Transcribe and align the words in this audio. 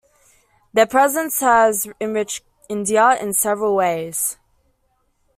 Their 0.73 0.87
presence 0.87 1.41
has 1.41 1.85
enriched 1.99 2.43
India 2.67 3.15
in 3.21 3.33
several 3.33 3.75
ways. 3.75 4.39